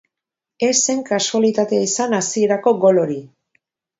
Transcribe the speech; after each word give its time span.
Ez 0.67 0.77
zen 0.85 1.03
kasualitatea 1.09 1.83
izan 1.89 2.17
hasierako 2.21 2.75
gol 2.87 3.03
hori. 3.05 3.21